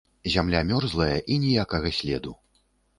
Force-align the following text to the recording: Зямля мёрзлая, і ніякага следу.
Зямля 0.35 0.61
мёрзлая, 0.71 1.21
і 1.35 1.39
ніякага 1.47 1.95
следу. 2.03 2.39